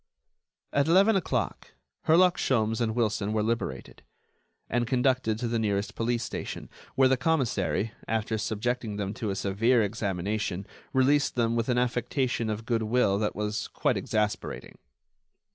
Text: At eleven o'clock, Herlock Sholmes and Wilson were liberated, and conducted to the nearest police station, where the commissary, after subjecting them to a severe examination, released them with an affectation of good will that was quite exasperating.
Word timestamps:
At 0.73 0.87
eleven 0.87 1.15
o'clock, 1.15 1.75
Herlock 2.07 2.37
Sholmes 2.37 2.81
and 2.81 2.95
Wilson 2.95 3.33
were 3.33 3.43
liberated, 3.43 4.01
and 4.67 4.87
conducted 4.87 5.37
to 5.37 5.47
the 5.47 5.59
nearest 5.59 5.93
police 5.93 6.23
station, 6.23 6.71
where 6.95 7.07
the 7.07 7.17
commissary, 7.17 7.91
after 8.07 8.39
subjecting 8.39 8.95
them 8.95 9.13
to 9.13 9.29
a 9.29 9.35
severe 9.35 9.83
examination, 9.83 10.65
released 10.91 11.35
them 11.35 11.55
with 11.55 11.69
an 11.69 11.77
affectation 11.77 12.49
of 12.49 12.65
good 12.65 12.81
will 12.81 13.19
that 13.19 13.35
was 13.35 13.67
quite 13.67 13.95
exasperating. 13.95 14.79